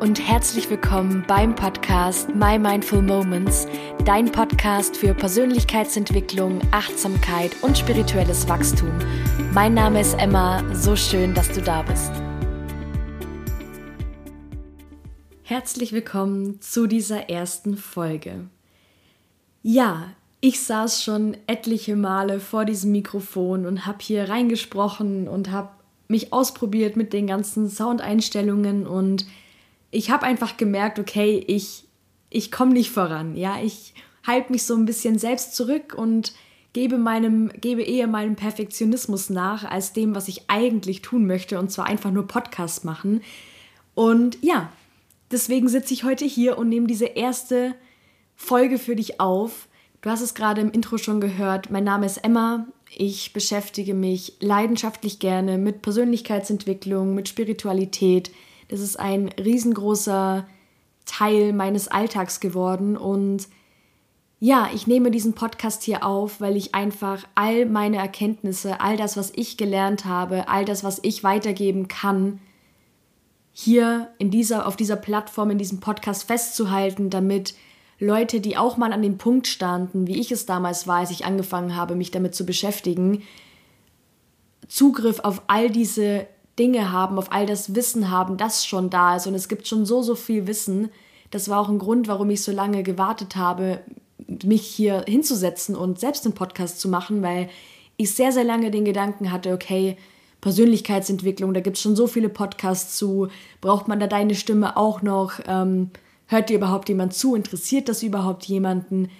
und 0.00 0.20
herzlich 0.20 0.70
willkommen 0.70 1.24
beim 1.26 1.56
Podcast 1.56 2.32
My 2.32 2.56
Mindful 2.56 3.02
Moments, 3.02 3.66
dein 4.04 4.30
Podcast 4.30 4.96
für 4.96 5.12
Persönlichkeitsentwicklung, 5.12 6.60
Achtsamkeit 6.70 7.50
und 7.62 7.76
spirituelles 7.76 8.48
Wachstum. 8.48 8.92
Mein 9.52 9.74
Name 9.74 10.00
ist 10.00 10.14
Emma, 10.14 10.62
so 10.72 10.94
schön, 10.94 11.34
dass 11.34 11.50
du 11.50 11.60
da 11.60 11.82
bist. 11.82 12.12
Herzlich 15.42 15.92
willkommen 15.92 16.60
zu 16.60 16.86
dieser 16.86 17.28
ersten 17.28 17.76
Folge. 17.76 18.48
Ja, 19.62 20.12
ich 20.40 20.60
saß 20.60 21.02
schon 21.02 21.36
etliche 21.48 21.96
Male 21.96 22.38
vor 22.38 22.64
diesem 22.64 22.92
Mikrofon 22.92 23.66
und 23.66 23.84
habe 23.84 23.98
hier 24.02 24.28
reingesprochen 24.28 25.26
und 25.26 25.50
habe 25.50 25.70
mich 26.06 26.32
ausprobiert 26.32 26.96
mit 26.96 27.12
den 27.12 27.26
ganzen 27.26 27.68
Soundeinstellungen 27.68 28.86
und 28.86 29.26
ich 29.90 30.10
habe 30.10 30.24
einfach 30.24 30.56
gemerkt, 30.56 30.98
okay, 30.98 31.42
ich, 31.46 31.84
ich 32.30 32.50
komme 32.50 32.72
nicht 32.72 32.90
voran. 32.90 33.36
Ja, 33.36 33.58
ich 33.62 33.94
halte 34.26 34.52
mich 34.52 34.64
so 34.64 34.74
ein 34.74 34.84
bisschen 34.84 35.18
selbst 35.18 35.56
zurück 35.56 35.94
und 35.96 36.34
gebe 36.72 36.98
meinem, 36.98 37.50
gebe 37.60 37.82
eher 37.82 38.06
meinem 38.06 38.36
Perfektionismus 38.36 39.30
nach, 39.30 39.64
als 39.64 39.92
dem, 39.92 40.14
was 40.14 40.28
ich 40.28 40.42
eigentlich 40.48 41.02
tun 41.02 41.26
möchte, 41.26 41.58
und 41.58 41.70
zwar 41.70 41.86
einfach 41.86 42.10
nur 42.10 42.26
Podcast 42.26 42.84
machen. 42.84 43.22
Und 43.94 44.38
ja, 44.42 44.70
deswegen 45.30 45.68
sitze 45.68 45.94
ich 45.94 46.04
heute 46.04 46.24
hier 46.24 46.58
und 46.58 46.68
nehme 46.68 46.86
diese 46.86 47.06
erste 47.06 47.74
Folge 48.36 48.78
für 48.78 48.94
dich 48.94 49.20
auf. 49.20 49.68
Du 50.02 50.10
hast 50.10 50.20
es 50.20 50.34
gerade 50.34 50.60
im 50.60 50.70
Intro 50.70 50.98
schon 50.98 51.20
gehört. 51.20 51.70
Mein 51.70 51.84
Name 51.84 52.06
ist 52.06 52.18
Emma. 52.18 52.68
Ich 52.94 53.32
beschäftige 53.32 53.94
mich 53.94 54.34
leidenschaftlich 54.40 55.18
gerne 55.18 55.58
mit 55.58 55.82
Persönlichkeitsentwicklung, 55.82 57.14
mit 57.14 57.28
Spiritualität, 57.28 58.30
das 58.68 58.80
ist 58.80 58.98
ein 58.98 59.28
riesengroßer 59.28 60.46
Teil 61.06 61.52
meines 61.52 61.88
Alltags 61.88 62.40
geworden 62.40 62.96
und 62.96 63.48
ja, 64.40 64.70
ich 64.72 64.86
nehme 64.86 65.10
diesen 65.10 65.34
Podcast 65.34 65.82
hier 65.82 66.04
auf, 66.04 66.40
weil 66.40 66.56
ich 66.56 66.74
einfach 66.74 67.24
all 67.34 67.66
meine 67.66 67.96
Erkenntnisse, 67.96 68.80
all 68.80 68.96
das, 68.96 69.16
was 69.16 69.32
ich 69.34 69.56
gelernt 69.56 70.04
habe, 70.04 70.48
all 70.48 70.64
das, 70.64 70.84
was 70.84 71.00
ich 71.02 71.24
weitergeben 71.24 71.88
kann, 71.88 72.38
hier 73.52 74.12
in 74.18 74.30
dieser, 74.30 74.68
auf 74.68 74.76
dieser 74.76 74.94
Plattform, 74.94 75.50
in 75.50 75.58
diesem 75.58 75.80
Podcast 75.80 76.22
festzuhalten, 76.22 77.10
damit 77.10 77.54
Leute, 77.98 78.40
die 78.40 78.56
auch 78.56 78.76
mal 78.76 78.92
an 78.92 79.02
dem 79.02 79.18
Punkt 79.18 79.48
standen, 79.48 80.06
wie 80.06 80.20
ich 80.20 80.30
es 80.30 80.46
damals 80.46 80.86
war, 80.86 80.98
als 80.98 81.10
ich 81.10 81.24
angefangen 81.24 81.74
habe, 81.74 81.96
mich 81.96 82.12
damit 82.12 82.36
zu 82.36 82.46
beschäftigen, 82.46 83.24
Zugriff 84.68 85.18
auf 85.20 85.42
all 85.48 85.70
diese 85.70 86.28
Dinge 86.58 86.92
haben, 86.92 87.18
auf 87.18 87.32
all 87.32 87.46
das 87.46 87.74
Wissen 87.74 88.10
haben, 88.10 88.36
das 88.36 88.66
schon 88.66 88.90
da 88.90 89.16
ist. 89.16 89.26
Und 89.26 89.34
es 89.34 89.48
gibt 89.48 89.66
schon 89.66 89.86
so, 89.86 90.02
so 90.02 90.14
viel 90.14 90.46
Wissen. 90.46 90.90
Das 91.30 91.48
war 91.48 91.60
auch 91.60 91.68
ein 91.68 91.78
Grund, 91.78 92.08
warum 92.08 92.30
ich 92.30 92.42
so 92.42 92.52
lange 92.52 92.82
gewartet 92.82 93.36
habe, 93.36 93.80
mich 94.44 94.66
hier 94.66 95.04
hinzusetzen 95.06 95.76
und 95.76 96.00
selbst 96.00 96.24
einen 96.24 96.34
Podcast 96.34 96.80
zu 96.80 96.88
machen, 96.88 97.22
weil 97.22 97.48
ich 97.96 98.14
sehr, 98.14 98.32
sehr 98.32 98.44
lange 98.44 98.70
den 98.70 98.84
Gedanken 98.84 99.32
hatte, 99.32 99.52
okay, 99.52 99.96
Persönlichkeitsentwicklung, 100.40 101.52
da 101.52 101.60
gibt 101.60 101.76
es 101.76 101.82
schon 101.82 101.96
so 101.96 102.06
viele 102.06 102.28
Podcasts 102.28 102.96
zu, 102.96 103.28
braucht 103.60 103.88
man 103.88 103.98
da 103.98 104.06
deine 104.06 104.34
Stimme 104.34 104.76
auch 104.76 105.02
noch? 105.02 105.40
Ähm, 105.46 105.90
hört 106.26 106.48
dir 106.48 106.56
überhaupt 106.56 106.88
jemand 106.88 107.14
zu? 107.14 107.34
Interessiert 107.34 107.88
das 107.88 108.02
überhaupt 108.02 108.44
jemanden? 108.44 109.10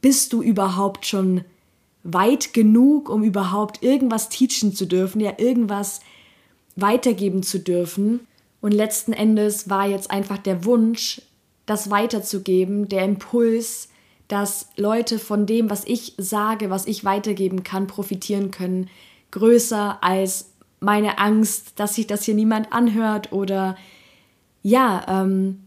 Bist 0.00 0.32
du 0.32 0.42
überhaupt 0.42 1.06
schon 1.06 1.42
weit 2.02 2.52
genug, 2.52 3.08
um 3.08 3.22
überhaupt 3.22 3.82
irgendwas 3.82 4.28
teachen 4.28 4.74
zu 4.74 4.86
dürfen, 4.86 5.20
ja, 5.20 5.34
irgendwas 5.38 6.00
weitergeben 6.76 7.42
zu 7.42 7.58
dürfen. 7.58 8.26
Und 8.60 8.72
letzten 8.72 9.12
Endes 9.12 9.68
war 9.68 9.88
jetzt 9.88 10.10
einfach 10.10 10.38
der 10.38 10.64
Wunsch, 10.64 11.22
das 11.66 11.90
weiterzugeben, 11.90 12.88
der 12.88 13.04
Impuls, 13.04 13.88
dass 14.28 14.68
Leute 14.76 15.18
von 15.18 15.46
dem, 15.46 15.70
was 15.70 15.84
ich 15.84 16.14
sage, 16.18 16.70
was 16.70 16.86
ich 16.86 17.04
weitergeben 17.04 17.64
kann, 17.64 17.86
profitieren 17.86 18.50
können, 18.50 18.88
größer 19.30 20.02
als 20.02 20.50
meine 20.80 21.18
Angst, 21.18 21.78
dass 21.80 21.94
sich 21.94 22.06
das 22.06 22.24
hier 22.24 22.34
niemand 22.34 22.72
anhört 22.72 23.32
oder 23.32 23.76
ja, 24.62 25.04
ähm, 25.08 25.62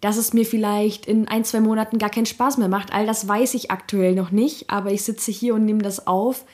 dass 0.00 0.16
es 0.16 0.32
mir 0.32 0.44
vielleicht 0.44 1.06
in 1.06 1.28
ein, 1.28 1.44
zwei 1.44 1.60
Monaten 1.60 1.98
gar 1.98 2.10
keinen 2.10 2.26
Spaß 2.26 2.58
mehr 2.58 2.68
macht. 2.68 2.92
All 2.92 3.06
das 3.06 3.26
weiß 3.26 3.54
ich 3.54 3.70
aktuell 3.70 4.14
noch 4.14 4.32
nicht, 4.32 4.68
aber 4.68 4.90
ich 4.90 5.04
sitze 5.04 5.30
hier 5.30 5.54
und 5.54 5.64
nehme 5.64 5.82
das 5.82 6.06
auf, 6.08 6.44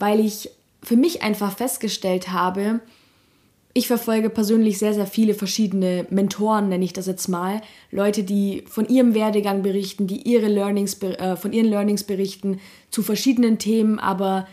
weil 0.00 0.18
ich 0.18 0.50
für 0.82 0.96
mich 0.96 1.22
einfach 1.22 1.56
festgestellt 1.56 2.32
habe, 2.32 2.80
ich 3.76 3.88
verfolge 3.88 4.30
persönlich 4.30 4.78
sehr, 4.78 4.94
sehr 4.94 5.06
viele 5.06 5.34
verschiedene 5.34 6.06
Mentoren, 6.08 6.70
nenne 6.70 6.82
ich 6.82 6.94
das 6.94 7.06
jetzt 7.06 7.28
mal. 7.28 7.60
Leute, 7.90 8.24
die 8.24 8.64
von 8.66 8.88
ihrem 8.88 9.12
Werdegang 9.12 9.62
berichten, 9.62 10.06
die 10.06 10.22
ihre 10.22 10.48
Learnings, 10.48 11.02
äh, 11.02 11.36
von 11.36 11.52
ihren 11.52 11.66
Learnings 11.66 12.04
berichten 12.04 12.58
zu 12.90 13.02
verschiedenen 13.02 13.58
Themen, 13.58 13.98
aber 13.98 14.48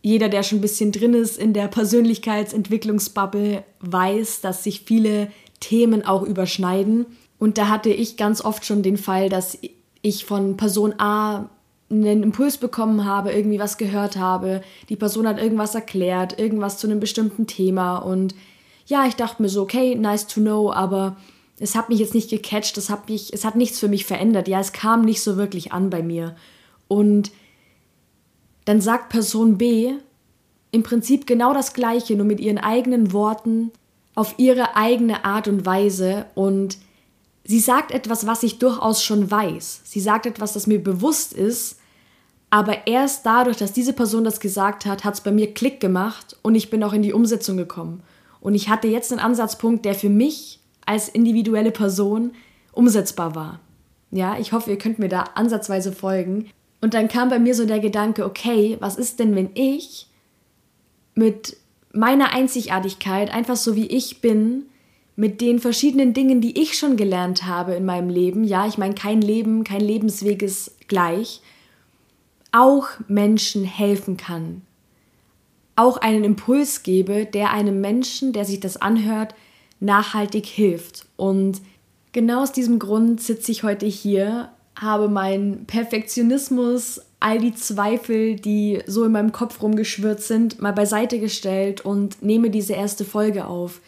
jeder, 0.00 0.28
der 0.28 0.44
schon 0.44 0.58
ein 0.58 0.62
bisschen 0.62 0.92
drin 0.92 1.12
ist 1.12 1.38
in 1.38 1.54
der 1.54 1.66
Persönlichkeitsentwicklungsbubble, 1.66 3.64
weiß, 3.80 4.42
dass 4.42 4.62
sich 4.62 4.82
viele 4.82 5.32
Themen 5.58 6.06
auch 6.06 6.22
überschneiden. 6.22 7.06
Und 7.40 7.58
da 7.58 7.68
hatte 7.68 7.90
ich 7.90 8.16
ganz 8.16 8.44
oft 8.44 8.64
schon 8.64 8.84
den 8.84 8.96
Fall, 8.96 9.28
dass 9.28 9.58
ich 10.02 10.24
von 10.24 10.56
Person 10.56 10.94
A 10.98 11.50
einen 11.90 12.22
Impuls 12.22 12.58
bekommen 12.58 13.04
habe, 13.04 13.32
irgendwie 13.32 13.58
was 13.58 13.76
gehört 13.76 14.16
habe, 14.16 14.62
die 14.88 14.96
Person 14.96 15.26
hat 15.26 15.42
irgendwas 15.42 15.74
erklärt, 15.74 16.38
irgendwas 16.38 16.78
zu 16.78 16.86
einem 16.86 17.00
bestimmten 17.00 17.48
Thema 17.48 17.98
und 17.98 18.36
ja, 18.92 19.06
ich 19.06 19.16
dachte 19.16 19.40
mir 19.40 19.48
so, 19.48 19.62
okay, 19.62 19.94
nice 19.94 20.26
to 20.26 20.40
know, 20.40 20.70
aber 20.70 21.16
es 21.58 21.74
hat 21.74 21.88
mich 21.88 21.98
jetzt 21.98 22.14
nicht 22.14 22.28
gecatcht, 22.28 22.76
es 22.76 22.90
hat, 22.90 23.08
mich, 23.08 23.32
es 23.32 23.44
hat 23.44 23.56
nichts 23.56 23.80
für 23.80 23.88
mich 23.88 24.04
verändert. 24.04 24.48
Ja, 24.48 24.60
es 24.60 24.72
kam 24.72 25.02
nicht 25.02 25.22
so 25.22 25.38
wirklich 25.38 25.72
an 25.72 25.88
bei 25.88 26.02
mir. 26.02 26.36
Und 26.88 27.32
dann 28.66 28.82
sagt 28.82 29.08
Person 29.08 29.56
B 29.56 29.94
im 30.72 30.82
Prinzip 30.82 31.26
genau 31.26 31.54
das 31.54 31.72
Gleiche, 31.72 32.16
nur 32.16 32.26
mit 32.26 32.38
ihren 32.38 32.58
eigenen 32.58 33.12
Worten, 33.14 33.70
auf 34.14 34.34
ihre 34.36 34.76
eigene 34.76 35.24
Art 35.24 35.48
und 35.48 35.64
Weise. 35.64 36.26
Und 36.34 36.76
sie 37.44 37.60
sagt 37.60 37.92
etwas, 37.92 38.26
was 38.26 38.42
ich 38.42 38.58
durchaus 38.58 39.02
schon 39.02 39.30
weiß. 39.30 39.82
Sie 39.84 40.00
sagt 40.00 40.26
etwas, 40.26 40.52
das 40.52 40.66
mir 40.66 40.82
bewusst 40.82 41.32
ist. 41.32 41.78
Aber 42.50 42.86
erst 42.86 43.24
dadurch, 43.24 43.56
dass 43.56 43.72
diese 43.72 43.94
Person 43.94 44.24
das 44.24 44.38
gesagt 44.38 44.84
hat, 44.84 45.04
hat 45.04 45.14
es 45.14 45.22
bei 45.22 45.32
mir 45.32 45.54
Klick 45.54 45.80
gemacht 45.80 46.36
und 46.42 46.54
ich 46.54 46.68
bin 46.68 46.84
auch 46.84 46.92
in 46.92 47.00
die 47.00 47.14
Umsetzung 47.14 47.56
gekommen. 47.56 48.02
Und 48.42 48.54
ich 48.54 48.68
hatte 48.68 48.88
jetzt 48.88 49.12
einen 49.12 49.20
Ansatzpunkt, 49.20 49.84
der 49.84 49.94
für 49.94 50.08
mich 50.08 50.60
als 50.84 51.08
individuelle 51.08 51.70
Person 51.70 52.32
umsetzbar 52.72 53.34
war. 53.34 53.60
Ja, 54.10 54.36
ich 54.38 54.52
hoffe, 54.52 54.70
ihr 54.70 54.78
könnt 54.78 54.98
mir 54.98 55.08
da 55.08 55.22
ansatzweise 55.34 55.92
folgen. 55.92 56.50
Und 56.80 56.92
dann 56.94 57.08
kam 57.08 57.30
bei 57.30 57.38
mir 57.38 57.54
so 57.54 57.64
der 57.64 57.78
Gedanke, 57.78 58.24
okay, 58.26 58.76
was 58.80 58.96
ist 58.96 59.20
denn, 59.20 59.36
wenn 59.36 59.50
ich 59.54 60.08
mit 61.14 61.56
meiner 61.92 62.32
Einzigartigkeit, 62.32 63.32
einfach 63.32 63.56
so 63.56 63.76
wie 63.76 63.86
ich 63.86 64.20
bin, 64.20 64.64
mit 65.14 65.40
den 65.40 65.60
verschiedenen 65.60 66.14
Dingen, 66.14 66.40
die 66.40 66.60
ich 66.60 66.76
schon 66.76 66.96
gelernt 66.96 67.46
habe 67.46 67.74
in 67.74 67.84
meinem 67.84 68.08
Leben, 68.08 68.44
ja, 68.44 68.66
ich 68.66 68.76
meine, 68.76 68.94
kein 68.94 69.20
Leben, 69.20 69.62
kein 69.62 69.82
Lebensweg 69.82 70.42
ist 70.42 70.88
gleich, 70.88 71.42
auch 72.50 72.88
Menschen 73.08 73.64
helfen 73.64 74.16
kann, 74.16 74.62
auch 75.76 75.96
einen 75.96 76.24
Impuls 76.24 76.82
gebe, 76.82 77.26
der 77.26 77.52
einem 77.52 77.80
Menschen, 77.80 78.32
der 78.32 78.44
sich 78.44 78.60
das 78.60 78.76
anhört, 78.76 79.34
nachhaltig 79.80 80.46
hilft. 80.46 81.06
Und 81.16 81.60
genau 82.12 82.42
aus 82.42 82.52
diesem 82.52 82.78
Grund 82.78 83.20
sitze 83.20 83.52
ich 83.52 83.62
heute 83.62 83.86
hier, 83.86 84.50
habe 84.78 85.08
meinen 85.08 85.66
Perfektionismus, 85.66 87.02
all 87.20 87.38
die 87.38 87.54
Zweifel, 87.54 88.36
die 88.36 88.82
so 88.86 89.04
in 89.04 89.12
meinem 89.12 89.32
Kopf 89.32 89.62
rumgeschwirrt 89.62 90.22
sind, 90.22 90.60
mal 90.60 90.72
beiseite 90.72 91.20
gestellt 91.20 91.82
und 91.82 92.22
nehme 92.22 92.50
diese 92.50 92.72
erste 92.72 93.04
Folge 93.04 93.46
auf. 93.46 93.80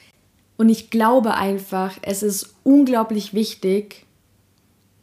Und 0.56 0.68
ich 0.68 0.90
glaube 0.90 1.34
einfach, 1.34 1.98
es 2.02 2.22
ist 2.22 2.54
unglaublich 2.62 3.34
wichtig, 3.34 4.06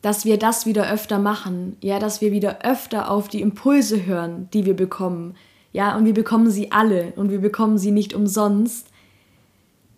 dass 0.01 0.23
wir 0.25 0.37
das 0.37 0.65
wieder 0.65 0.91
öfter 0.91 1.19
machen. 1.19 1.75
Ja, 1.81 1.99
dass 1.99 2.21
wir 2.21 2.31
wieder 2.31 2.63
öfter 2.63 3.11
auf 3.11 3.27
die 3.27 3.41
Impulse 3.41 4.05
hören, 4.05 4.47
die 4.53 4.65
wir 4.65 4.75
bekommen 4.75 5.35
ja, 5.73 5.95
und 5.95 6.05
wir 6.05 6.13
bekommen 6.13 6.51
sie 6.51 6.71
alle 6.71 7.13
und 7.15 7.29
wir 7.31 7.39
bekommen 7.39 7.77
sie 7.77 7.91
nicht 7.91 8.13
umsonst. 8.13 8.87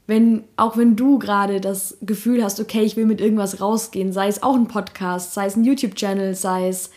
Wenn, 0.06 0.44
auch 0.58 0.78
wenn 0.78 0.96
du 0.96 1.18
gerade 1.18 1.62
das 1.62 1.98
Gefühl 2.02 2.44
hast, 2.44 2.60
okay, 2.60 2.82
ich 2.82 2.98
will 2.98 3.06
mit 3.06 3.22
irgendwas 3.22 3.62
rausgehen, 3.62 4.12
sei 4.12 4.28
es 4.28 4.44
auch 4.44 4.56
ein 4.56 4.68
Podcast, 4.68 5.34
sei 5.34 5.46
es 5.46 5.56
ein 5.56 5.64
YouTube-Channel, 5.64 6.36
sei 6.36 6.68
es 6.68 6.90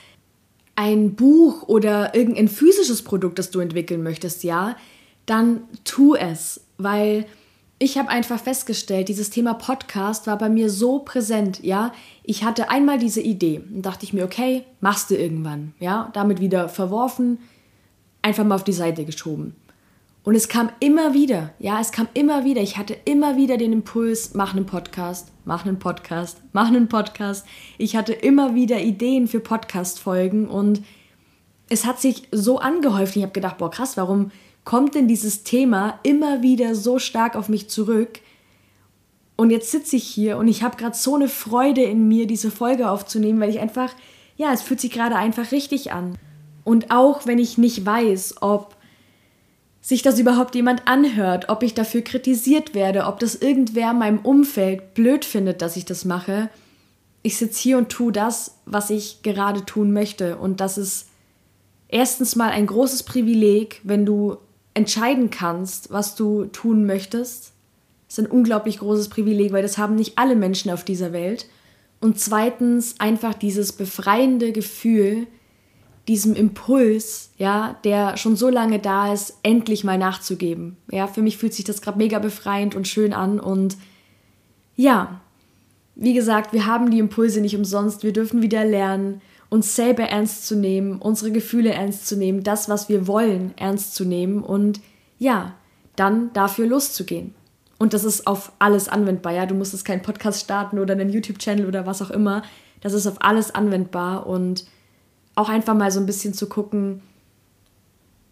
ein 0.74 1.14
Buch 1.14 1.62
oder 1.68 2.14
irgendein 2.14 2.48
physisches 2.48 3.02
Produkt, 3.02 3.38
das 3.38 3.50
du 3.50 3.60
entwickeln 3.60 4.02
möchtest, 4.02 4.44
ja, 4.44 4.76
dann 5.24 5.62
tu 5.84 6.14
es, 6.14 6.60
weil 6.78 7.26
ich 7.78 7.98
habe 7.98 8.08
einfach 8.08 8.40
festgestellt, 8.40 9.08
dieses 9.08 9.30
Thema 9.30 9.54
Podcast 9.54 10.26
war 10.26 10.38
bei 10.38 10.48
mir 10.48 10.70
so 10.70 11.00
präsent, 11.00 11.62
ja. 11.62 11.92
Ich 12.22 12.42
hatte 12.42 12.70
einmal 12.70 12.98
diese 12.98 13.20
Idee 13.20 13.60
und 13.72 13.82
dachte 13.82 14.04
ich 14.04 14.12
mir, 14.12 14.24
okay, 14.24 14.64
machst 14.80 15.10
du 15.10 15.14
irgendwann, 15.14 15.74
ja, 15.78 16.10
damit 16.14 16.40
wieder 16.40 16.68
verworfen, 16.68 17.38
einfach 18.26 18.44
mal 18.44 18.56
auf 18.56 18.64
die 18.64 18.72
Seite 18.72 19.04
geschoben. 19.04 19.54
Und 20.24 20.34
es 20.34 20.48
kam 20.48 20.70
immer 20.80 21.14
wieder, 21.14 21.54
ja, 21.60 21.80
es 21.80 21.92
kam 21.92 22.08
immer 22.12 22.44
wieder. 22.44 22.60
Ich 22.60 22.76
hatte 22.76 22.96
immer 23.04 23.36
wieder 23.36 23.56
den 23.56 23.72
Impuls, 23.72 24.34
mach 24.34 24.52
einen 24.52 24.66
Podcast, 24.66 25.30
mach 25.44 25.64
einen 25.64 25.78
Podcast, 25.78 26.38
mach 26.52 26.66
einen 26.66 26.88
Podcast. 26.88 27.46
Ich 27.78 27.94
hatte 27.94 28.12
immer 28.12 28.56
wieder 28.56 28.80
Ideen 28.80 29.28
für 29.28 29.38
Podcast-Folgen 29.38 30.48
und 30.48 30.82
es 31.68 31.86
hat 31.86 32.00
sich 32.00 32.26
so 32.32 32.58
angehäuft. 32.58 33.14
Ich 33.14 33.22
habe 33.22 33.32
gedacht, 33.32 33.58
boah, 33.58 33.70
krass, 33.70 33.96
warum 33.96 34.32
kommt 34.64 34.96
denn 34.96 35.06
dieses 35.06 35.44
Thema 35.44 36.00
immer 36.02 36.42
wieder 36.42 36.74
so 36.74 36.98
stark 36.98 37.36
auf 37.36 37.48
mich 37.48 37.70
zurück? 37.70 38.18
Und 39.36 39.50
jetzt 39.50 39.70
sitze 39.70 39.94
ich 39.94 40.04
hier 40.04 40.38
und 40.38 40.48
ich 40.48 40.64
habe 40.64 40.76
gerade 40.76 40.96
so 40.96 41.14
eine 41.14 41.28
Freude 41.28 41.82
in 41.82 42.08
mir, 42.08 42.26
diese 42.26 42.50
Folge 42.50 42.90
aufzunehmen, 42.90 43.38
weil 43.38 43.50
ich 43.50 43.60
einfach, 43.60 43.92
ja, 44.36 44.52
es 44.52 44.62
fühlt 44.62 44.80
sich 44.80 44.90
gerade 44.90 45.14
einfach 45.14 45.52
richtig 45.52 45.92
an. 45.92 46.18
Und 46.66 46.90
auch 46.90 47.26
wenn 47.26 47.38
ich 47.38 47.58
nicht 47.58 47.86
weiß, 47.86 48.42
ob 48.42 48.74
sich 49.80 50.02
das 50.02 50.18
überhaupt 50.18 50.56
jemand 50.56 50.88
anhört, 50.88 51.48
ob 51.48 51.62
ich 51.62 51.74
dafür 51.74 52.02
kritisiert 52.02 52.74
werde, 52.74 53.06
ob 53.06 53.20
das 53.20 53.36
irgendwer 53.36 53.92
in 53.92 53.98
meinem 54.00 54.18
Umfeld 54.18 54.92
blöd 54.92 55.24
findet, 55.24 55.62
dass 55.62 55.76
ich 55.76 55.84
das 55.84 56.04
mache. 56.04 56.50
Ich 57.22 57.36
sitze 57.36 57.60
hier 57.60 57.78
und 57.78 57.88
tue 57.88 58.10
das, 58.10 58.56
was 58.64 58.90
ich 58.90 59.22
gerade 59.22 59.64
tun 59.64 59.92
möchte. 59.92 60.38
Und 60.38 60.60
das 60.60 60.76
ist 60.76 61.06
erstens 61.86 62.34
mal 62.34 62.50
ein 62.50 62.66
großes 62.66 63.04
Privileg, 63.04 63.80
wenn 63.84 64.04
du 64.04 64.36
entscheiden 64.74 65.30
kannst, 65.30 65.92
was 65.92 66.16
du 66.16 66.46
tun 66.46 66.84
möchtest. 66.84 67.52
Das 68.08 68.18
ist 68.18 68.24
ein 68.24 68.30
unglaublich 68.30 68.80
großes 68.80 69.08
Privileg, 69.08 69.52
weil 69.52 69.62
das 69.62 69.78
haben 69.78 69.94
nicht 69.94 70.18
alle 70.18 70.34
Menschen 70.34 70.72
auf 70.72 70.82
dieser 70.82 71.12
Welt. 71.12 71.46
Und 72.00 72.18
zweitens 72.18 72.98
einfach 72.98 73.34
dieses 73.34 73.70
befreiende 73.70 74.50
Gefühl, 74.50 75.28
diesem 76.08 76.34
Impuls, 76.34 77.30
ja, 77.36 77.76
der 77.84 78.16
schon 78.16 78.36
so 78.36 78.48
lange 78.48 78.78
da 78.78 79.12
ist, 79.12 79.38
endlich 79.42 79.82
mal 79.84 79.98
nachzugeben. 79.98 80.76
Ja, 80.90 81.06
für 81.06 81.22
mich 81.22 81.36
fühlt 81.36 81.54
sich 81.54 81.64
das 81.64 81.82
gerade 81.82 81.98
mega 81.98 82.18
befreiend 82.18 82.74
und 82.74 82.86
schön 82.86 83.12
an 83.12 83.40
und 83.40 83.76
ja, 84.76 85.20
wie 85.96 86.12
gesagt, 86.12 86.52
wir 86.52 86.66
haben 86.66 86.90
die 86.90 86.98
Impulse 86.98 87.40
nicht 87.40 87.56
umsonst. 87.56 88.02
Wir 88.02 88.12
dürfen 88.12 88.42
wieder 88.42 88.64
lernen, 88.64 89.22
uns 89.48 89.74
selber 89.74 90.04
ernst 90.04 90.46
zu 90.46 90.54
nehmen, 90.54 90.98
unsere 90.98 91.32
Gefühle 91.32 91.72
ernst 91.72 92.06
zu 92.06 92.16
nehmen, 92.16 92.42
das, 92.42 92.68
was 92.68 92.88
wir 92.88 93.06
wollen, 93.06 93.54
ernst 93.56 93.94
zu 93.94 94.04
nehmen 94.04 94.42
und 94.42 94.80
ja, 95.18 95.54
dann 95.96 96.32
dafür 96.34 96.66
loszugehen. 96.66 97.34
Und 97.78 97.94
das 97.94 98.04
ist 98.04 98.26
auf 98.26 98.52
alles 98.58 98.88
anwendbar. 98.88 99.32
Ja, 99.32 99.46
du 99.46 99.54
musst 99.54 99.72
jetzt 99.72 99.84
keinen 99.84 100.02
Podcast 100.02 100.42
starten 100.42 100.78
oder 100.78 100.92
einen 100.92 101.10
YouTube-Channel 101.10 101.66
oder 101.66 101.86
was 101.86 102.02
auch 102.02 102.10
immer. 102.10 102.42
Das 102.80 102.92
ist 102.92 103.06
auf 103.06 103.22
alles 103.22 103.54
anwendbar 103.54 104.26
und 104.26 104.66
auch 105.36 105.48
einfach 105.48 105.74
mal 105.74 105.92
so 105.92 106.00
ein 106.00 106.06
bisschen 106.06 106.34
zu 106.34 106.48
gucken, 106.48 107.02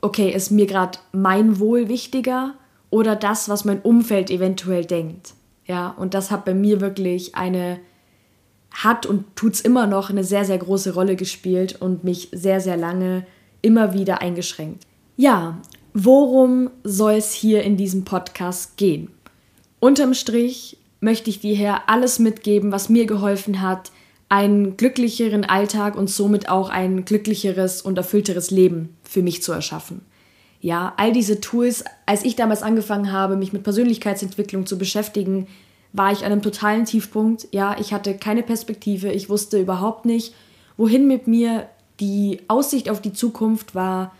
okay, 0.02 0.30
ist 0.30 0.50
mir 0.50 0.66
gerade 0.66 0.98
mein 1.12 1.60
Wohl 1.60 1.88
wichtiger 1.88 2.54
oder 2.90 3.14
das, 3.14 3.48
was 3.48 3.64
mein 3.64 3.80
Umfeld 3.80 4.30
eventuell 4.30 4.84
denkt. 4.84 5.34
Ja, 5.66 5.90
und 5.90 6.14
das 6.14 6.30
hat 6.30 6.44
bei 6.44 6.54
mir 6.54 6.80
wirklich 6.80 7.36
eine, 7.36 7.78
hat 8.70 9.06
und 9.06 9.36
tut 9.36 9.54
es 9.54 9.60
immer 9.60 9.86
noch 9.86 10.10
eine 10.10 10.24
sehr, 10.24 10.44
sehr 10.44 10.58
große 10.58 10.94
Rolle 10.94 11.16
gespielt 11.16 11.80
und 11.80 12.04
mich 12.04 12.28
sehr, 12.32 12.60
sehr 12.60 12.76
lange 12.76 13.26
immer 13.62 13.94
wieder 13.94 14.20
eingeschränkt. 14.20 14.84
Ja, 15.16 15.58
worum 15.94 16.70
soll 16.82 17.14
es 17.14 17.32
hier 17.32 17.62
in 17.62 17.76
diesem 17.76 18.04
Podcast 18.04 18.76
gehen? 18.76 19.10
Unterm 19.80 20.12
Strich 20.12 20.76
möchte 21.00 21.30
ich 21.30 21.40
dir 21.40 21.54
hier 21.54 21.88
alles 21.88 22.18
mitgeben, 22.18 22.72
was 22.72 22.88
mir 22.88 23.06
geholfen 23.06 23.60
hat, 23.60 23.90
einen 24.34 24.76
glücklicheren 24.76 25.44
Alltag 25.44 25.96
und 25.96 26.10
somit 26.10 26.48
auch 26.48 26.68
ein 26.68 27.04
glücklicheres 27.04 27.82
und 27.82 27.96
erfüllteres 27.96 28.50
Leben 28.50 28.96
für 29.04 29.22
mich 29.22 29.44
zu 29.44 29.52
erschaffen. 29.52 30.00
Ja, 30.60 30.92
all 30.96 31.12
diese 31.12 31.40
Tools, 31.40 31.84
als 32.04 32.24
ich 32.24 32.34
damals 32.34 32.64
angefangen 32.64 33.12
habe, 33.12 33.36
mich 33.36 33.52
mit 33.52 33.62
Persönlichkeitsentwicklung 33.62 34.66
zu 34.66 34.76
beschäftigen, 34.76 35.46
war 35.92 36.10
ich 36.10 36.24
an 36.24 36.32
einem 36.32 36.42
totalen 36.42 36.84
Tiefpunkt. 36.84 37.46
Ja, 37.52 37.76
ich 37.78 37.92
hatte 37.92 38.16
keine 38.16 38.42
Perspektive, 38.42 39.12
ich 39.12 39.30
wusste 39.30 39.60
überhaupt 39.60 40.04
nicht, 40.04 40.34
wohin 40.76 41.06
mit 41.06 41.28
mir. 41.28 41.68
Die 42.00 42.40
Aussicht 42.48 42.90
auf 42.90 43.00
die 43.00 43.12
Zukunft 43.12 43.76
war 43.76 44.16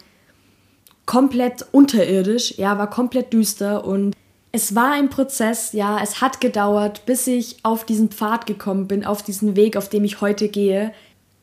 komplett 1.07 1.67
unterirdisch, 1.73 2.57
ja, 2.57 2.79
war 2.79 2.89
komplett 2.89 3.33
düster 3.33 3.85
und 3.85 4.15
es 4.55 4.77
war 4.77 4.93
ein 4.93 5.11
Prozess, 5.11 5.73
ja, 5.73 5.99
es 6.01 6.21
hat 6.21 6.41
gedauert, 6.41 7.07
bis 7.07 7.27
ich 7.27 7.57
auf 7.65 7.85
diesen 7.85 8.11
Pfad 8.11 8.47
gekommen 8.47 8.87
bin, 8.87 9.05
auf 9.05 9.21
diesen 9.21 9.57
Weg, 9.57 9.77
auf 9.77 9.89
dem 9.89 10.05
ich 10.05 10.21
heute 10.21 10.49
gehe. 10.49 10.93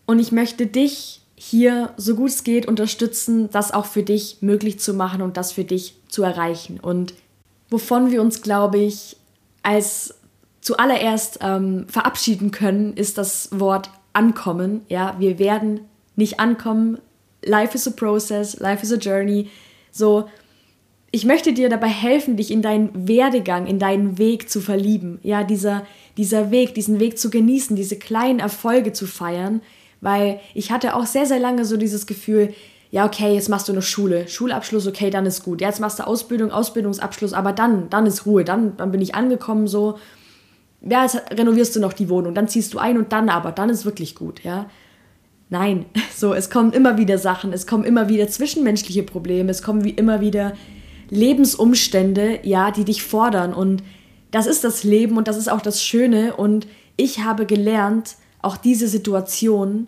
Und 0.05 0.19
ich 0.19 0.31
möchte 0.31 0.65
dich 0.65 1.21
hier, 1.35 1.93
so 1.97 2.15
gut 2.15 2.29
es 2.29 2.45
geht, 2.45 2.69
unterstützen, 2.69 3.49
das 3.51 3.73
auch 3.73 3.85
für 3.85 4.03
dich 4.03 4.37
möglich 4.39 4.79
zu 4.79 4.93
machen 4.93 5.21
und 5.21 5.35
das 5.35 5.51
für 5.51 5.65
dich 5.65 5.95
zu 6.07 6.23
erreichen. 6.23 6.79
Und 6.79 7.13
wovon 7.69 8.11
wir 8.11 8.21
uns, 8.21 8.43
glaube 8.43 8.77
ich, 8.77 9.17
als 9.61 10.15
zuallererst 10.61 11.39
ähm, 11.41 11.87
verabschieden 11.89 12.51
können, 12.51 12.95
ist 12.95 13.17
das 13.17 13.49
Wort 13.51 13.89
ankommen. 14.13 14.85
Ja, 14.87 15.17
wir 15.19 15.37
werden 15.37 15.81
nicht 16.15 16.39
ankommen. 16.39 16.97
Life 17.43 17.75
is 17.75 17.85
a 17.89 17.91
process, 17.91 18.57
life 18.61 18.83
is 18.83 18.93
a 18.93 18.95
journey. 18.95 19.49
So, 19.91 20.29
ich 21.11 21.25
möchte 21.25 21.51
dir 21.51 21.69
dabei 21.69 21.89
helfen, 21.89 22.37
dich 22.37 22.51
in 22.51 22.61
deinen 22.61 23.07
Werdegang, 23.07 23.67
in 23.67 23.79
deinen 23.79 24.17
Weg 24.17 24.49
zu 24.49 24.61
verlieben. 24.61 25.19
Ja, 25.23 25.43
dieser, 25.43 25.83
dieser 26.17 26.51
Weg, 26.51 26.73
diesen 26.73 26.99
Weg 26.99 27.19
zu 27.19 27.29
genießen, 27.29 27.75
diese 27.75 27.97
kleinen 27.97 28.39
Erfolge 28.39 28.93
zu 28.93 29.05
feiern, 29.05 29.61
weil 29.99 30.39
ich 30.53 30.71
hatte 30.71 30.95
auch 30.95 31.05
sehr, 31.05 31.25
sehr 31.25 31.39
lange 31.39 31.65
so 31.65 31.75
dieses 31.75 32.07
Gefühl, 32.07 32.53
ja, 32.91 33.05
okay, 33.05 33.33
jetzt 33.33 33.49
machst 33.49 33.67
du 33.67 33.73
eine 33.73 33.81
Schule, 33.81 34.27
Schulabschluss, 34.27 34.87
okay, 34.87 35.09
dann 35.09 35.25
ist 35.25 35.43
gut. 35.43 35.61
Ja, 35.61 35.67
jetzt 35.67 35.79
machst 35.79 35.99
du 35.99 36.07
Ausbildung, 36.07 36.51
Ausbildungsabschluss, 36.51 37.33
aber 37.33 37.53
dann, 37.53 37.89
dann 37.89 38.05
ist 38.05 38.25
Ruhe, 38.25 38.43
dann, 38.43 38.75
dann 38.77 38.91
bin 38.91 39.01
ich 39.01 39.15
angekommen 39.15 39.67
so. 39.67 39.97
Ja, 40.81 41.03
jetzt 41.03 41.21
renovierst 41.31 41.75
du 41.75 41.79
noch 41.79 41.93
die 41.93 42.09
Wohnung, 42.09 42.33
dann 42.33 42.47
ziehst 42.47 42.73
du 42.73 42.79
ein 42.79 42.97
und 42.97 43.11
dann 43.11 43.29
aber, 43.29 43.51
dann 43.51 43.69
ist 43.69 43.85
wirklich 43.85 44.15
gut, 44.15 44.43
ja. 44.43 44.69
Nein, 45.49 45.85
so, 46.15 46.33
es 46.33 46.49
kommen 46.49 46.71
immer 46.71 46.97
wieder 46.97 47.17
Sachen, 47.17 47.51
es 47.53 47.67
kommen 47.67 47.83
immer 47.83 48.07
wieder 48.07 48.27
zwischenmenschliche 48.27 49.03
Probleme, 49.03 49.51
es 49.51 49.61
kommen 49.61 49.83
wie 49.83 49.91
immer 49.91 50.21
wieder 50.21 50.53
Lebensumstände, 51.11 52.39
ja, 52.41 52.71
die 52.71 52.85
dich 52.85 53.03
fordern. 53.03 53.53
Und 53.53 53.83
das 54.31 54.47
ist 54.47 54.63
das 54.63 54.83
Leben 54.83 55.17
und 55.17 55.27
das 55.27 55.37
ist 55.37 55.51
auch 55.51 55.61
das 55.61 55.83
Schöne. 55.83 56.35
Und 56.35 56.67
ich 56.97 57.19
habe 57.19 57.45
gelernt, 57.45 58.15
auch 58.41 58.57
diese 58.57 58.87
Situation 58.87 59.87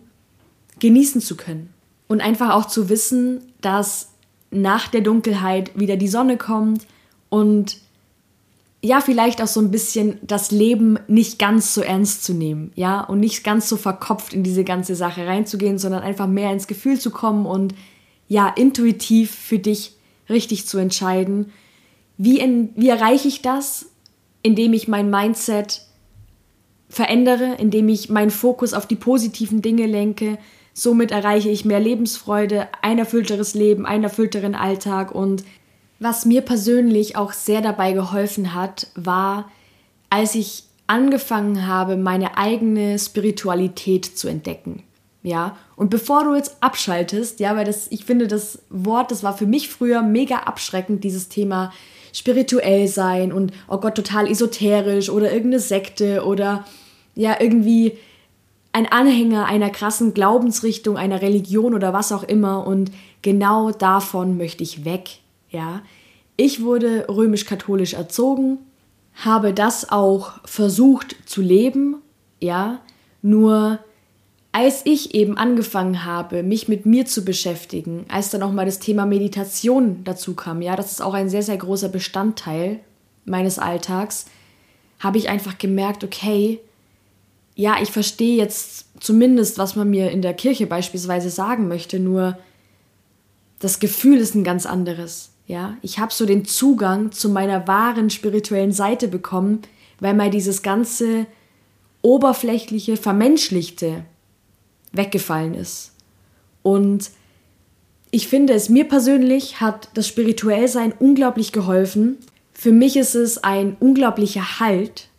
genießen 0.80 1.22
zu 1.22 1.36
können. 1.36 1.74
Und 2.08 2.22
einfach 2.22 2.52
auch 2.52 2.68
zu 2.68 2.90
wissen, 2.90 3.42
dass 3.62 4.10
nach 4.52 4.88
der 4.88 5.02
Dunkelheit 5.02 5.72
wieder 5.80 5.98
die 5.98 6.08
Sonne 6.08 6.38
kommt 6.38 6.86
und 7.30 7.78
ja, 8.84 9.00
vielleicht 9.00 9.42
auch 9.42 9.48
so 9.48 9.62
ein 9.62 9.72
bisschen 9.72 10.20
das 10.22 10.52
Leben 10.52 11.00
nicht 11.08 11.40
ganz 11.40 11.74
so 11.74 11.82
ernst 11.82 12.26
zu 12.26 12.34
nehmen, 12.34 12.74
ja, 12.76 13.00
und 13.00 13.22
nicht 13.22 13.44
ganz 13.44 13.70
so 13.70 13.78
verkopft 13.78 14.34
in 14.34 14.44
diese 14.44 14.66
ganze 14.66 14.96
Sache 14.96 15.26
reinzugehen, 15.26 15.78
sondern 15.78 16.04
einfach 16.04 16.28
mehr 16.28 16.52
ins 16.52 16.68
Gefühl 16.68 17.00
zu 17.00 17.10
kommen 17.10 17.46
und 17.46 17.74
ja, 18.28 18.50
intuitiv 18.50 19.32
für 19.34 19.58
dich 19.58 19.93
richtig 20.30 20.68
zu 20.68 20.78
entscheiden. 20.78 21.52
Wie, 22.18 22.40
in, 22.40 22.70
wie 22.76 22.90
erreiche 22.90 23.28
ich 23.28 23.42
das? 23.42 23.88
Indem 24.42 24.74
ich 24.74 24.88
mein 24.88 25.10
Mindset 25.10 25.86
verändere, 26.90 27.56
indem 27.58 27.90
ich 27.90 28.10
meinen 28.10 28.32
Fokus 28.32 28.74
auf 28.74 28.86
die 28.86 28.96
positiven 28.96 29.62
Dinge 29.62 29.88
lenke. 29.88 30.38
Somit 30.74 31.12
erreiche 31.12 31.50
ich 31.50 31.66
mehr 31.66 31.80
Lebensfreude, 31.80 32.68
ein 32.82 33.00
erfüllteres 33.00 33.54
Leben, 33.54 33.86
einen 33.86 34.04
erfüllteren 34.04 34.56
Alltag. 34.56 35.14
Und 35.14 35.44
was 36.00 36.26
mir 36.26 36.42
persönlich 36.42 37.16
auch 37.16 37.32
sehr 37.32 37.62
dabei 37.62 37.94
geholfen 37.94 38.54
hat, 38.54 38.88
war, 38.96 39.50
als 40.10 40.36
ich 40.36 40.66
angefangen 40.86 41.66
habe, 41.66 41.98
meine 41.98 42.38
eigene 42.38 43.00
Spiritualität 43.00 44.06
zu 44.06 44.28
entdecken. 44.28 44.84
Ja, 45.26 45.56
und 45.78 45.90
bevor 45.90 46.26
du 46.26 46.36
jetzt 46.36 46.58
abschaltest, 46.60 47.40
ja, 47.40 47.56
weil 47.56 47.64
das, 47.64 47.88
ich 47.90 48.04
finde, 48.04 48.28
das 48.28 48.60
Wort, 48.70 49.10
das 49.10 49.24
war 49.24 49.36
für 49.36 49.46
mich 49.46 49.70
früher 49.70 50.02
mega 50.02 50.40
abschreckend, 50.40 51.04
dieses 51.06 51.30
Thema 51.30 51.72
spirituell 52.12 52.90
sein 52.90 53.32
und, 53.32 53.54
oh 53.70 53.78
Gott, 53.78 53.96
total 53.96 54.30
esoterisch 54.30 55.10
oder 55.10 55.32
irgendeine 55.32 55.62
Sekte 55.62 56.26
oder 56.26 56.66
ja, 57.16 57.38
irgendwie 57.40 57.98
ein 58.74 58.92
Anhänger 58.92 59.46
einer 59.46 59.70
krassen 59.70 60.14
Glaubensrichtung, 60.14 60.98
einer 60.98 61.22
Religion 61.22 61.74
oder 61.74 61.94
was 61.94 62.12
auch 62.12 62.24
immer. 62.24 62.68
Und 62.68 62.92
genau 63.22 63.72
davon 63.72 64.38
möchte 64.38 64.64
ich 64.64 64.84
weg, 64.84 65.20
ja. 65.50 65.82
Ich 66.36 66.64
wurde 66.64 67.06
römisch-katholisch 67.08 67.94
erzogen, 67.94 68.58
habe 69.14 69.54
das 69.54 69.92
auch 69.92 70.34
versucht 70.46 71.16
zu 71.28 71.42
leben, 71.42 71.98
ja, 72.40 72.80
nur 73.22 73.80
als 74.54 74.86
ich 74.86 75.16
eben 75.16 75.36
angefangen 75.36 76.06
habe, 76.06 76.44
mich 76.44 76.68
mit 76.68 76.86
mir 76.86 77.08
zu 77.08 77.26
beschäftigen, 77.26 78.06
als 78.08 78.30
dann 78.30 78.44
auch 78.44 78.52
mal 78.52 78.68
das 78.68 78.78
Thema 78.78 79.08
Meditation 79.08 80.04
dazu 80.04 80.36
kam, 80.36 80.62
ja, 80.62 80.76
das 80.76 80.92
ist 80.92 81.02
auch 81.02 81.16
ein 81.16 81.28
sehr, 81.28 81.42
sehr 81.42 81.58
großer 81.58 81.90
Bestandteil 81.90 82.80
meines 83.26 83.58
Alltags, 83.58 84.28
habe 85.00 85.18
ich 85.18 85.28
einfach 85.28 85.58
gemerkt, 85.58 86.04
okay, 86.04 86.60
ja, 87.56 87.78
ich 87.82 87.90
verstehe 87.92 88.38
jetzt 88.38 88.86
zumindest, 89.00 89.58
was 89.58 89.76
man 89.76 89.90
mir 89.90 90.12
in 90.12 90.22
der 90.22 90.36
Kirche 90.36 90.68
beispielsweise 90.68 91.32
sagen 91.32 91.68
möchte, 91.68 92.00
nur 92.00 92.38
das 93.58 93.80
Gefühl 93.80 94.20
ist 94.20 94.36
ein 94.36 94.44
ganz 94.44 94.68
anderes. 94.68 95.32
Ja, 95.48 95.78
ich 95.82 95.98
habe 95.98 96.14
so 96.14 96.28
den 96.28 96.46
Zugang 96.46 97.12
zu 97.12 97.28
meiner 97.28 97.68
wahren 97.68 98.12
spirituellen 98.12 98.72
Seite 98.72 99.08
bekommen, 99.08 99.64
weil 100.00 100.14
mal 100.14 100.30
dieses 100.30 100.62
ganze 100.62 101.26
oberflächliche, 102.04 102.98
vermenschlichte 102.98 104.06
weggefallen 104.94 105.54
ist. 105.54 105.92
Und 106.62 107.12
ich 108.12 108.28
finde 108.28 108.54
es, 108.54 108.70
mir 108.70 108.86
persönlich 108.86 109.60
hat 109.60 109.90
das 109.96 110.08
Spirituellsein 110.08 110.94
unglaublich 110.98 111.52
geholfen. 111.52 112.18
Für 112.54 112.72
mich 112.72 112.96
ist 112.96 113.16
es 113.16 113.44
ein 113.44 113.76
unglaublicher 113.80 114.60
Halt, 114.60 115.10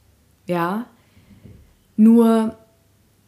ja. 0.47 0.87
Nur 1.97 2.57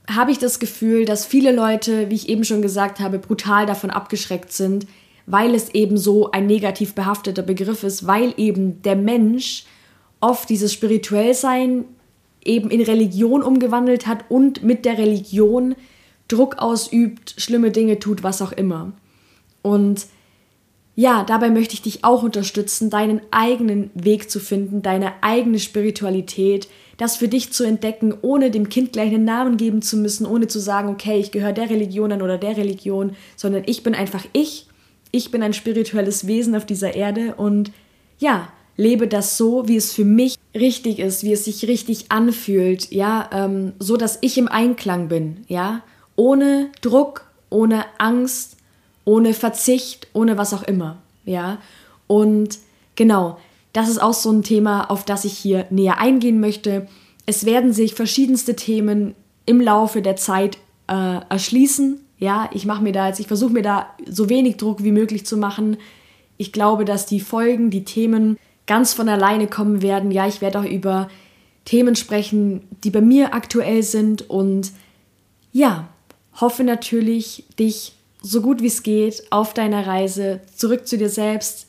habe 0.08 0.30
ich 0.30 0.38
das 0.38 0.60
Gefühl, 0.60 1.04
dass 1.04 1.26
viele 1.26 1.52
Leute, 1.52 2.10
wie 2.10 2.14
ich 2.14 2.28
eben 2.28 2.44
schon 2.44 2.62
gesagt 2.62 3.00
habe, 3.00 3.18
brutal 3.18 3.66
davon 3.66 3.90
abgeschreckt 3.90 4.52
sind, 4.52 4.86
weil 5.26 5.54
es 5.54 5.70
eben 5.70 5.98
so 5.98 6.30
ein 6.30 6.46
negativ 6.46 6.94
behafteter 6.94 7.42
Begriff 7.42 7.82
ist, 7.82 8.06
weil 8.06 8.32
eben 8.36 8.82
der 8.82 8.94
Mensch 8.94 9.64
oft 10.20 10.48
dieses 10.48 10.72
Spirituellsein 10.72 11.84
eben 12.44 12.70
in 12.70 12.82
Religion 12.82 13.42
umgewandelt 13.42 14.06
hat 14.06 14.24
und 14.28 14.62
mit 14.62 14.84
der 14.84 14.98
Religion 14.98 15.74
Druck 16.28 16.58
ausübt, 16.58 17.34
schlimme 17.38 17.70
Dinge 17.70 17.98
tut, 17.98 18.22
was 18.22 18.42
auch 18.42 18.52
immer. 18.52 18.92
Und 19.62 20.06
ja, 20.94 21.24
dabei 21.24 21.50
möchte 21.50 21.74
ich 21.74 21.82
dich 21.82 22.04
auch 22.04 22.22
unterstützen, 22.22 22.88
deinen 22.88 23.20
eigenen 23.30 23.90
Weg 23.94 24.30
zu 24.30 24.40
finden, 24.40 24.80
deine 24.80 25.12
eigene 25.22 25.58
Spiritualität, 25.58 26.68
das 26.96 27.16
für 27.16 27.28
dich 27.28 27.52
zu 27.52 27.64
entdecken, 27.64 28.14
ohne 28.22 28.50
dem 28.50 28.70
Kind 28.70 28.94
gleich 28.94 29.12
einen 29.12 29.26
Namen 29.26 29.58
geben 29.58 29.82
zu 29.82 29.98
müssen, 29.98 30.24
ohne 30.24 30.48
zu 30.48 30.58
sagen, 30.58 30.88
okay, 30.88 31.18
ich 31.18 31.32
gehöre 31.32 31.52
der 31.52 31.68
Religion 31.68 32.12
an 32.12 32.22
oder 32.22 32.38
der 32.38 32.56
Religion, 32.56 33.14
sondern 33.36 33.64
ich 33.66 33.82
bin 33.82 33.94
einfach 33.94 34.24
ich. 34.32 34.68
Ich 35.12 35.30
bin 35.30 35.42
ein 35.42 35.52
spirituelles 35.52 36.26
Wesen 36.26 36.56
auf 36.56 36.64
dieser 36.64 36.94
Erde 36.94 37.34
und 37.36 37.72
ja, 38.18 38.48
lebe 38.76 39.06
das 39.06 39.36
so, 39.36 39.68
wie 39.68 39.76
es 39.76 39.92
für 39.92 40.04
mich 40.04 40.36
richtig 40.54 40.98
ist, 40.98 41.22
wie 41.22 41.32
es 41.32 41.44
sich 41.44 41.66
richtig 41.68 42.06
anfühlt, 42.10 42.90
ja, 42.90 43.28
ähm, 43.32 43.72
so 43.78 43.96
dass 43.96 44.18
ich 44.22 44.38
im 44.38 44.48
Einklang 44.48 45.08
bin, 45.08 45.44
ja, 45.48 45.82
ohne 46.16 46.70
Druck, 46.80 47.30
ohne 47.50 47.84
Angst, 47.98 48.56
ohne 49.04 49.34
Verzicht, 49.34 50.08
ohne 50.12 50.36
was 50.36 50.52
auch 50.52 50.64
immer, 50.64 50.98
ja. 51.24 51.58
Und 52.06 52.58
genau, 52.96 53.38
das 53.72 53.88
ist 53.88 54.02
auch 54.02 54.14
so 54.14 54.30
ein 54.30 54.42
Thema, 54.42 54.90
auf 54.90 55.04
das 55.04 55.24
ich 55.24 55.36
hier 55.36 55.66
näher 55.70 55.98
eingehen 55.98 56.40
möchte. 56.40 56.88
Es 57.26 57.44
werden 57.44 57.72
sich 57.72 57.94
verschiedenste 57.94 58.56
Themen 58.56 59.14
im 59.44 59.60
Laufe 59.60 60.02
der 60.02 60.16
Zeit 60.16 60.58
äh, 60.88 61.20
erschließen. 61.28 62.00
Ja, 62.18 62.48
ich 62.52 62.64
mache 62.64 62.82
mir 62.82 62.92
da 62.92 63.08
jetzt, 63.08 63.20
ich 63.20 63.26
versuche 63.26 63.52
mir 63.52 63.62
da 63.62 63.88
so 64.08 64.28
wenig 64.28 64.56
Druck 64.56 64.82
wie 64.82 64.92
möglich 64.92 65.26
zu 65.26 65.36
machen. 65.36 65.76
Ich 66.38 66.52
glaube, 66.52 66.84
dass 66.84 67.06
die 67.06 67.20
Folgen, 67.20 67.70
die 67.70 67.84
Themen 67.84 68.38
ganz 68.66 68.94
von 68.94 69.08
alleine 69.08 69.46
kommen 69.46 69.82
werden. 69.82 70.10
Ja, 70.10 70.26
ich 70.26 70.40
werde 70.40 70.60
auch 70.60 70.64
über 70.64 71.08
Themen 71.64 71.96
sprechen, 71.96 72.62
die 72.84 72.90
bei 72.90 73.00
mir 73.00 73.34
aktuell 73.34 73.82
sind 73.82 74.28
und 74.30 74.72
ja, 75.52 75.88
hoffe 76.40 76.64
natürlich, 76.64 77.44
dich 77.58 77.92
so 78.22 78.40
gut 78.40 78.62
wie 78.62 78.66
es 78.66 78.82
geht 78.82 79.24
auf 79.30 79.54
deiner 79.54 79.86
Reise 79.86 80.40
zurück 80.54 80.86
zu 80.86 80.98
dir 80.98 81.10
selbst 81.10 81.66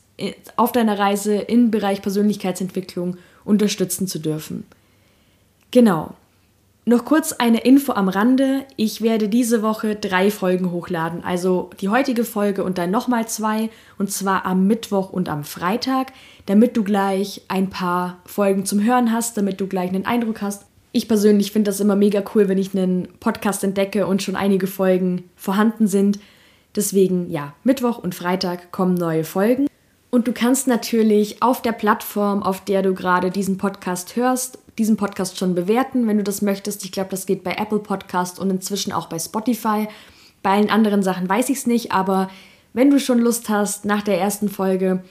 auf 0.56 0.72
deiner 0.72 0.98
Reise 0.98 1.36
im 1.36 1.70
Bereich 1.70 2.02
Persönlichkeitsentwicklung 2.02 3.16
unterstützen 3.44 4.08
zu 4.08 4.18
dürfen. 4.18 4.66
Genau. 5.70 6.14
Noch 6.84 7.04
kurz 7.04 7.32
eine 7.32 7.60
Info 7.60 7.92
am 7.92 8.08
Rande. 8.08 8.64
Ich 8.76 9.02
werde 9.02 9.28
diese 9.28 9.60
Woche 9.60 9.94
drei 9.94 10.30
Folgen 10.30 10.70
hochladen. 10.70 11.22
Also 11.22 11.68
die 11.80 11.90
heutige 11.90 12.24
Folge 12.24 12.64
und 12.64 12.78
dann 12.78 12.90
nochmal 12.90 13.28
zwei. 13.28 13.68
Und 13.98 14.10
zwar 14.10 14.46
am 14.46 14.66
Mittwoch 14.66 15.10
und 15.10 15.28
am 15.28 15.44
Freitag, 15.44 16.12
damit 16.46 16.78
du 16.78 16.84
gleich 16.84 17.42
ein 17.48 17.68
paar 17.68 18.16
Folgen 18.24 18.64
zum 18.64 18.82
Hören 18.82 19.12
hast, 19.12 19.36
damit 19.36 19.60
du 19.60 19.66
gleich 19.66 19.90
einen 19.90 20.06
Eindruck 20.06 20.40
hast. 20.40 20.64
Ich 20.92 21.08
persönlich 21.08 21.52
finde 21.52 21.70
das 21.70 21.80
immer 21.80 21.96
mega 21.96 22.22
cool, 22.34 22.48
wenn 22.48 22.58
ich 22.58 22.74
einen 22.74 23.08
Podcast 23.20 23.62
entdecke 23.62 24.06
und 24.06 24.22
schon 24.22 24.36
einige 24.36 24.66
Folgen 24.66 25.24
vorhanden 25.36 25.86
sind. 25.86 26.18
Deswegen, 26.74 27.30
ja, 27.30 27.54
Mittwoch 27.64 27.98
und 27.98 28.14
Freitag 28.14 28.72
kommen 28.72 28.94
neue 28.94 29.24
Folgen. 29.24 29.68
Und 30.10 30.26
du 30.26 30.32
kannst 30.32 30.66
natürlich 30.66 31.42
auf 31.42 31.60
der 31.60 31.72
Plattform, 31.72 32.42
auf 32.42 32.64
der 32.64 32.82
du 32.82 32.94
gerade 32.94 33.30
diesen 33.30 33.58
Podcast 33.58 34.16
hörst, 34.16 34.58
diesen 34.78 34.96
Podcast 34.96 35.38
schon 35.38 35.54
bewerten, 35.54 36.06
wenn 36.06 36.16
du 36.16 36.24
das 36.24 36.40
möchtest. 36.40 36.84
Ich 36.84 36.92
glaube, 36.92 37.10
das 37.10 37.26
geht 37.26 37.44
bei 37.44 37.52
Apple 37.52 37.80
Podcast 37.80 38.38
und 38.38 38.48
inzwischen 38.48 38.92
auch 38.92 39.08
bei 39.08 39.18
Spotify. 39.18 39.88
Bei 40.42 40.50
allen 40.50 40.70
anderen 40.70 41.02
Sachen 41.02 41.28
weiß 41.28 41.50
ich 41.50 41.58
es 41.58 41.66
nicht, 41.66 41.92
aber 41.92 42.30
wenn 42.72 42.90
du 42.90 42.98
schon 42.98 43.18
Lust 43.18 43.48
hast, 43.48 43.84
nach 43.84 44.02
der 44.02 44.18
ersten 44.20 44.48
Folge 44.48 45.02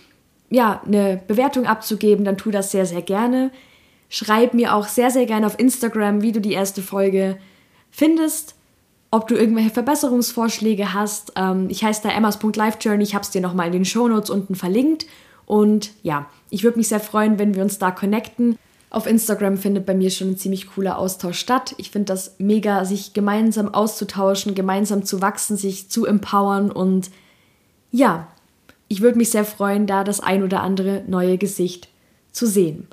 ja, 0.49 0.81
eine 0.85 1.21
Bewertung 1.27 1.65
abzugeben, 1.65 2.23
dann 2.23 2.37
tu 2.37 2.49
das 2.49 2.71
sehr, 2.71 2.85
sehr 2.85 3.01
gerne. 3.01 3.51
Schreib 4.09 4.53
mir 4.53 4.73
auch 4.73 4.87
sehr, 4.87 5.11
sehr 5.11 5.25
gerne 5.25 5.45
auf 5.45 5.59
Instagram, 5.59 6.21
wie 6.21 6.31
du 6.31 6.41
die 6.41 6.53
erste 6.53 6.81
Folge 6.81 7.37
findest 7.91 8.57
ob 9.11 9.27
du 9.27 9.35
irgendwelche 9.35 9.69
Verbesserungsvorschläge 9.69 10.93
hast. 10.93 11.33
Ähm, 11.35 11.67
ich 11.69 11.83
heiße 11.83 12.03
da 12.03 12.09
emmas.lifejourney, 12.09 13.03
ich 13.03 13.15
habe 13.15 13.23
es 13.23 13.29
dir 13.29 13.41
nochmal 13.41 13.67
in 13.67 13.73
den 13.73 13.85
Shownotes 13.85 14.29
unten 14.29 14.55
verlinkt. 14.55 15.05
Und 15.45 15.91
ja, 16.03 16.27
ich 16.49 16.63
würde 16.63 16.77
mich 16.77 16.89
sehr 16.89 16.99
freuen, 16.99 17.39
wenn 17.39 17.55
wir 17.55 17.63
uns 17.63 17.79
da 17.79 17.91
connecten. 17.91 18.57
Auf 18.89 19.07
Instagram 19.07 19.57
findet 19.57 19.85
bei 19.85 19.93
mir 19.93 20.09
schon 20.11 20.31
ein 20.31 20.37
ziemlich 20.37 20.69
cooler 20.73 20.97
Austausch 20.97 21.39
statt. 21.39 21.75
Ich 21.77 21.91
finde 21.91 22.05
das 22.05 22.35
mega, 22.37 22.83
sich 22.85 23.13
gemeinsam 23.13 23.73
auszutauschen, 23.73 24.55
gemeinsam 24.55 25.03
zu 25.03 25.21
wachsen, 25.21 25.57
sich 25.57 25.89
zu 25.89 26.05
empowern 26.05 26.71
und 26.71 27.09
ja, 27.91 28.27
ich 28.89 29.01
würde 29.01 29.17
mich 29.17 29.31
sehr 29.31 29.45
freuen, 29.45 29.87
da 29.87 30.03
das 30.03 30.19
ein 30.19 30.43
oder 30.43 30.61
andere 30.61 31.03
neue 31.07 31.37
Gesicht 31.37 31.89
zu 32.31 32.45
sehen. 32.45 32.87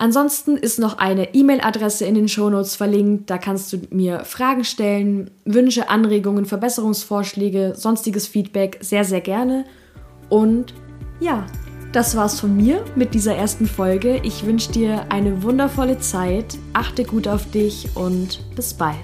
Ansonsten 0.00 0.56
ist 0.56 0.78
noch 0.78 0.96
eine 0.96 1.34
E-Mail-Adresse 1.34 2.06
in 2.06 2.14
den 2.14 2.26
Shownotes 2.26 2.74
verlinkt. 2.74 3.28
Da 3.28 3.36
kannst 3.36 3.70
du 3.70 3.80
mir 3.90 4.24
Fragen 4.24 4.64
stellen, 4.64 5.30
Wünsche, 5.44 5.90
Anregungen, 5.90 6.46
Verbesserungsvorschläge, 6.46 7.74
sonstiges 7.76 8.26
Feedback 8.26 8.78
sehr, 8.80 9.04
sehr 9.04 9.20
gerne. 9.20 9.66
Und 10.30 10.72
ja, 11.20 11.44
das 11.92 12.16
war's 12.16 12.40
von 12.40 12.56
mir 12.56 12.82
mit 12.96 13.12
dieser 13.12 13.34
ersten 13.34 13.66
Folge. 13.66 14.22
Ich 14.22 14.46
wünsche 14.46 14.72
dir 14.72 15.04
eine 15.10 15.42
wundervolle 15.42 15.98
Zeit, 15.98 16.56
achte 16.72 17.04
gut 17.04 17.28
auf 17.28 17.50
dich 17.50 17.90
und 17.94 18.40
bis 18.56 18.72
bald. 18.72 18.96